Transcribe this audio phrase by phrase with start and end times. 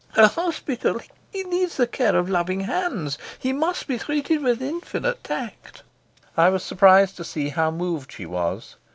[0.17, 0.99] "A hospital!
[1.31, 3.19] He needs the care of loving hands.
[3.37, 5.83] He must be treated with infinite tact."
[6.35, 8.77] I was surprised to see how moved she was.